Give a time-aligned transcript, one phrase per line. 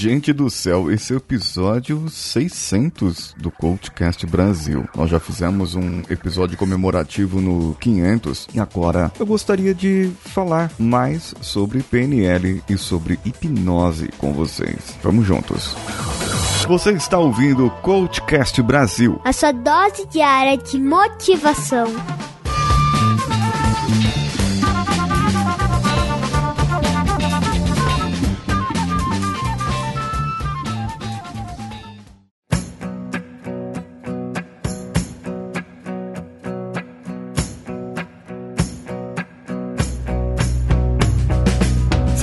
[0.00, 4.88] Gente do céu, esse é o episódio 600 do Coachcast Brasil.
[4.96, 11.34] Nós já fizemos um episódio comemorativo no 500 e agora eu gostaria de falar mais
[11.42, 14.96] sobre PNL e sobre hipnose com vocês.
[15.02, 15.76] Vamos juntos.
[16.66, 19.20] Você está ouvindo o Coachcast Brasil.
[19.22, 21.88] A sua dose diária de motivação.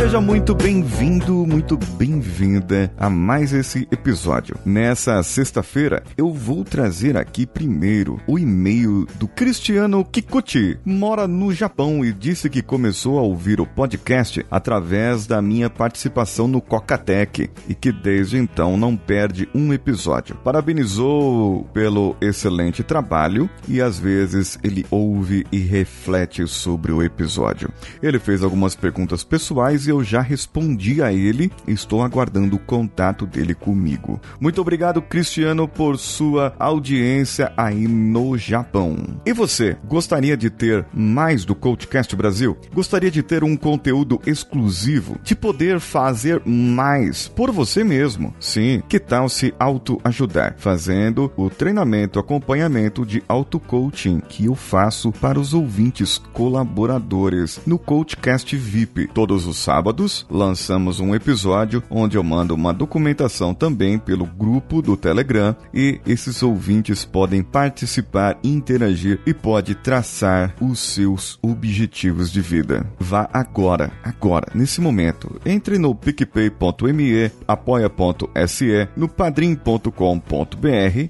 [0.08, 4.56] Seja muito bem-vindo, muito bem-vinda a mais esse episódio.
[4.66, 10.80] Nessa sexta-feira, eu vou trazer aqui primeiro o e-mail do Cristiano Kikuchi.
[10.86, 16.48] Mora no Japão e disse que começou a ouvir o podcast através da minha participação
[16.48, 20.38] no Cocatec e que desde então não perde um episódio.
[20.38, 27.70] Parabenizou pelo excelente trabalho e às vezes ele ouve e reflete sobre o episódio.
[28.02, 31.52] Ele fez algumas perguntas pessoais e eu já respondi a ele.
[31.68, 34.20] Estou aguardando o contato dele comigo.
[34.40, 38.98] Muito obrigado, Cristiano, por sua audiência aí no Japão.
[39.26, 42.58] E você, gostaria de ter mais do Coachcast Brasil?
[42.74, 45.18] Gostaria de ter um conteúdo exclusivo?
[45.24, 48.34] De poder fazer mais por você mesmo?
[48.40, 50.56] Sim, que tal se autoajudar?
[50.58, 58.56] Fazendo o treinamento, acompanhamento de auto-coaching que eu faço para os ouvintes colaboradores no Coachcast
[58.56, 64.26] VIP todos os sábados sábados, lançamos um episódio onde eu mando uma documentação também pelo
[64.26, 72.30] grupo do Telegram e esses ouvintes podem participar, interagir e pode traçar os seus objetivos
[72.30, 72.86] de vida.
[73.00, 75.40] Vá agora, agora, nesse momento.
[75.46, 79.92] Entre no picpay.me, apoia.se, no padrim.com.br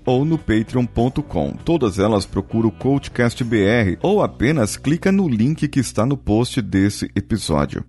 [0.06, 1.54] ou no patreon.com.
[1.66, 6.62] Todas elas procuram o Coachcast BR ou apenas clica no link que está no post
[6.62, 7.84] desse episódio.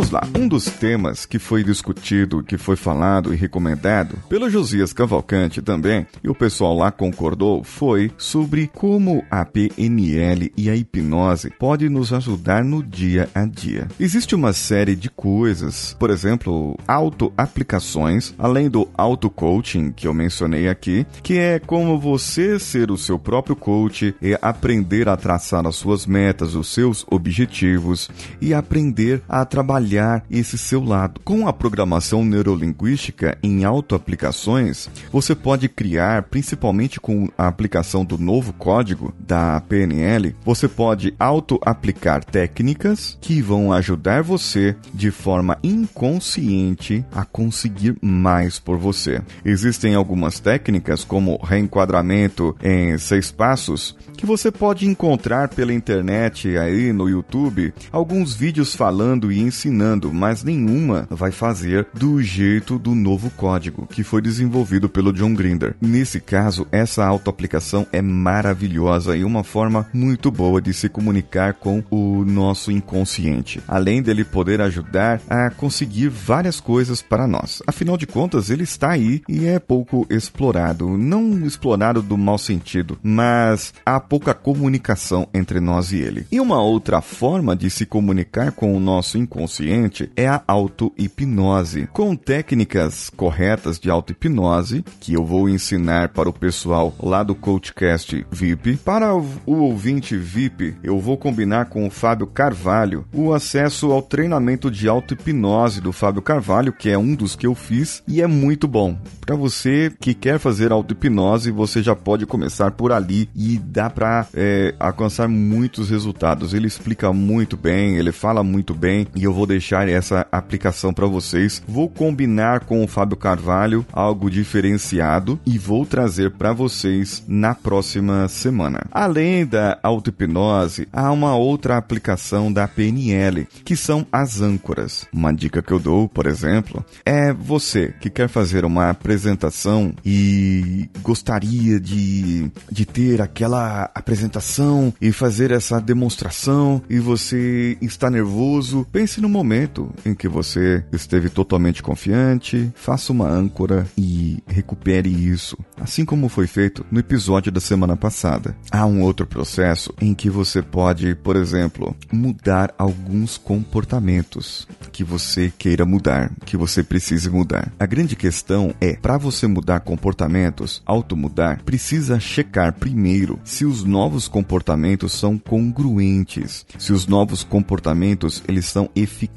[0.00, 0.22] Vamos lá.
[0.34, 6.06] Um dos temas que foi discutido, que foi falado e recomendado pelo Josias Cavalcante também,
[6.24, 12.14] e o pessoal lá concordou, foi sobre como a PNL e a hipnose pode nos
[12.14, 13.88] ajudar no dia a dia.
[14.00, 21.06] Existe uma série de coisas, por exemplo, auto-aplicações, além do auto-coaching que eu mencionei aqui,
[21.22, 26.06] que é como você ser o seu próprio coach e aprender a traçar as suas
[26.06, 28.08] metas, os seus objetivos
[28.40, 31.20] e aprender a trabalhar trabalhar esse seu lado.
[31.24, 38.52] Com a programação neurolinguística em autoaplicações, você pode criar, principalmente com a aplicação do novo
[38.52, 47.24] código da PNL, você pode auto-aplicar técnicas que vão ajudar você de forma inconsciente a
[47.24, 49.20] conseguir mais por você.
[49.44, 56.92] Existem algumas técnicas, como reenquadramento em seis passos, que você pode encontrar pela internet aí
[56.92, 62.94] no YouTube, alguns vídeos falando e ensinando ensinando, mas nenhuma vai fazer do jeito do
[62.94, 65.74] novo código que foi desenvolvido pelo John Grinder.
[65.80, 71.82] Nesse caso, essa autoaplicação é maravilhosa e uma forma muito boa de se comunicar com
[71.90, 77.62] o nosso inconsciente, além dele poder ajudar a conseguir várias coisas para nós.
[77.66, 82.98] Afinal de contas, ele está aí e é pouco explorado, não explorado do mau sentido,
[83.02, 86.26] mas há pouca comunicação entre nós e ele.
[86.30, 89.69] E uma outra forma de se comunicar com o nosso inconsciente
[90.16, 91.88] é a auto-hipnose.
[91.92, 98.26] Com técnicas corretas de auto-hipnose, que eu vou ensinar para o pessoal lá do Coachcast
[98.30, 98.76] VIP.
[98.78, 104.70] Para o ouvinte VIP, eu vou combinar com o Fábio Carvalho o acesso ao treinamento
[104.70, 108.66] de auto-hipnose do Fábio Carvalho, que é um dos que eu fiz e é muito
[108.66, 108.98] bom.
[109.20, 114.26] Para você que quer fazer auto-hipnose, você já pode começar por ali e dá para
[114.34, 116.54] é, alcançar muitos resultados.
[116.54, 121.06] Ele explica muito bem, ele fala muito bem e eu vou deixar essa aplicação para
[121.06, 121.62] vocês.
[121.66, 128.28] Vou combinar com o Fábio Carvalho algo diferenciado e vou trazer para vocês na próxima
[128.28, 128.82] semana.
[128.92, 135.06] Além da auto-hipnose, há uma outra aplicação da PNL, que são as âncoras.
[135.12, 140.88] Uma dica que eu dou, por exemplo, é você que quer fazer uma apresentação e
[141.02, 149.20] gostaria de, de ter aquela apresentação e fazer essa demonstração e você está nervoso, pense
[149.20, 156.04] numa momento em que você esteve totalmente confiante, faça uma âncora e recupere isso, assim
[156.04, 158.54] como foi feito no episódio da semana passada.
[158.70, 165.50] Há um outro processo em que você pode, por exemplo, mudar alguns comportamentos que você
[165.56, 167.72] queira mudar, que você precise mudar.
[167.78, 174.28] A grande questão é, para você mudar comportamentos, automudar, precisa checar primeiro se os novos
[174.28, 179.29] comportamentos são congruentes, se os novos comportamentos eles são eficazes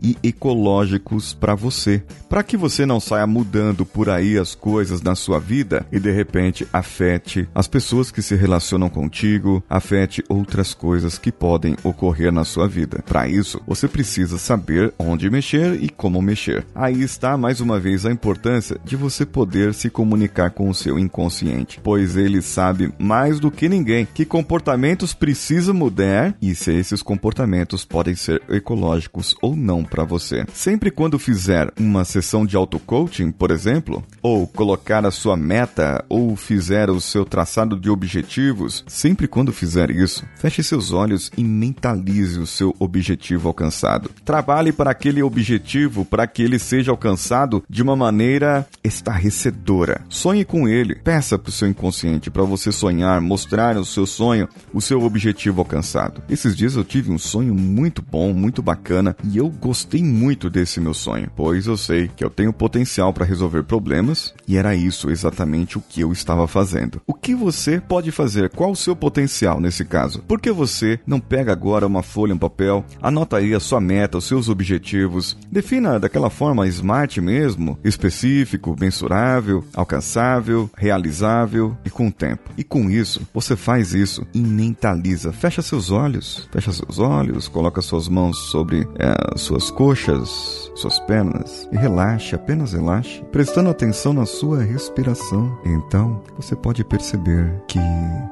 [0.00, 5.16] e ecológicos para você, para que você não saia mudando por aí as coisas na
[5.16, 11.18] sua vida e de repente afete as pessoas que se relacionam contigo, afete outras coisas
[11.18, 13.02] que podem ocorrer na sua vida.
[13.04, 16.64] Para isso, você precisa saber onde mexer e como mexer.
[16.72, 21.00] Aí está mais uma vez a importância de você poder se comunicar com o seu
[21.00, 27.02] inconsciente, pois ele sabe mais do que ninguém que comportamentos precisam mudar e se esses
[27.02, 29.05] comportamentos podem ser ecológicos
[29.40, 30.44] ou não para você.
[30.52, 36.36] Sempre quando fizer uma sessão de auto-coaching, por exemplo, ou colocar a sua meta ou
[36.36, 42.38] fizer o seu traçado de objetivos, sempre quando fizer isso, feche seus olhos e mentalize
[42.38, 44.10] o seu objetivo alcançado.
[44.24, 50.00] Trabalhe para aquele objetivo para que ele seja alcançado de uma maneira estarrecedora.
[50.08, 50.96] Sonhe com ele.
[50.96, 55.60] Peça para o seu inconsciente para você sonhar, mostrar o seu sonho, o seu objetivo
[55.60, 56.22] alcançado.
[56.28, 60.80] Esses dias eu tive um sonho muito bom, muito bacana e eu gostei muito desse
[60.80, 65.10] meu sonho, pois eu sei que eu tenho potencial para resolver problemas e era isso
[65.10, 67.00] exatamente o que eu estava fazendo.
[67.06, 68.50] O que você pode fazer?
[68.50, 70.22] Qual o seu potencial nesse caso?
[70.22, 74.18] Por que você não pega agora uma folha, um papel, anota aí a sua meta,
[74.18, 82.50] os seus objetivos, defina daquela forma smart mesmo, específico, mensurável, alcançável, realizável e com tempo.
[82.56, 85.32] E com isso, você faz isso e mentaliza.
[85.32, 91.68] Fecha seus olhos, fecha seus olhos, coloca suas mãos sobre é, suas coxas, suas pernas
[91.72, 95.58] e relaxe, apenas relaxe, prestando atenção na sua respiração.
[95.64, 97.78] Então, você pode perceber que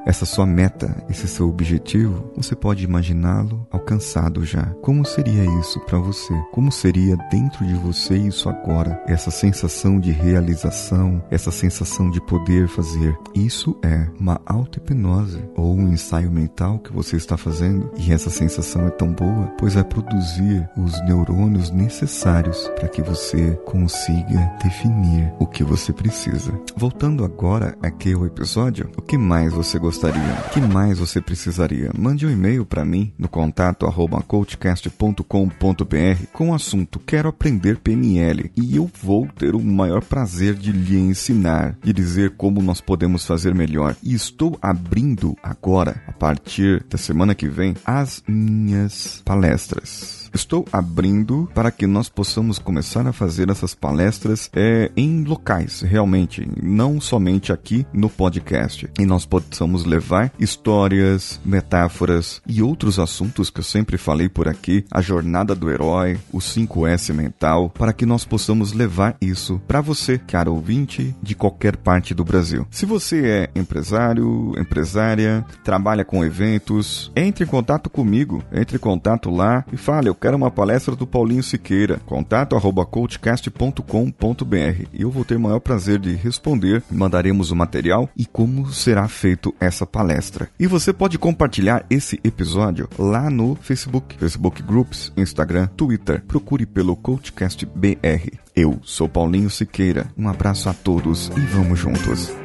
[0.05, 4.65] essa sua meta, esse seu objetivo, você pode imaginá-lo alcançado já.
[4.81, 6.33] Como seria isso para você?
[6.51, 9.01] Como seria dentro de você isso agora?
[9.07, 13.17] Essa sensação de realização, essa sensação de poder fazer.
[13.33, 18.85] Isso é uma auto-hipnose ou um ensaio mental que você está fazendo e essa sensação
[18.87, 19.83] é tão boa, pois vai
[20.45, 26.53] produzir os neurônios necessários para que você consiga definir o que você precisa.
[26.75, 30.21] Voltando agora aqui ao episódio, o que mais você gostaria?
[30.47, 31.91] O que mais você precisaria?
[31.97, 35.23] Mande um e-mail para mim no contato arroba coachcast.com.br
[36.31, 40.97] com o assunto Quero aprender PNL e eu vou ter o maior prazer de lhe
[40.97, 43.95] ensinar, de dizer como nós podemos fazer melhor.
[44.03, 50.25] E estou abrindo agora, a partir da semana que vem, as minhas palestras.
[50.35, 56.45] Estou abrindo para que nós possamos começar a fazer essas palestras é, em locais, realmente,
[56.61, 58.89] não somente aqui no podcast.
[58.99, 64.83] E nós possamos levar histórias, metáforas e outros assuntos que eu sempre falei por aqui,
[64.91, 70.17] a jornada do herói, o 5S mental, para que nós possamos levar isso para você,
[70.17, 72.67] caro ouvinte, de qualquer parte do Brasil.
[72.69, 79.29] Se você é empresário, empresária, trabalha com eventos, entre em contato comigo, entre em contato
[79.29, 82.01] lá e fale, eu quero uma palestra do Paulinho Siqueira.
[82.03, 86.81] Contato arroba coachcast.com.br eu vou ter o maior prazer de responder.
[86.89, 90.49] Mandaremos o material e como será feito essa palestra.
[90.59, 96.23] E você pode compartilhar esse episódio lá no Facebook, Facebook Groups, Instagram, Twitter.
[96.27, 98.39] Procure pelo Coachcast BR.
[98.55, 100.07] Eu sou Paulinho Siqueira.
[100.17, 102.44] Um abraço a todos e vamos juntos.